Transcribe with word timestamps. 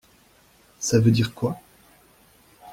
Ça 0.79 0.97
veut 0.99 1.11
dire 1.11 1.35
quoi? 1.35 1.59